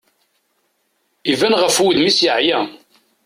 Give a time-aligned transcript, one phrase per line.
[1.31, 2.59] Iban ɣef wudem-is yeɛya.